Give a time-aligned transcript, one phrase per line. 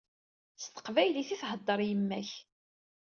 [0.61, 2.29] S teqbaylit i theddeṛ yemma-k.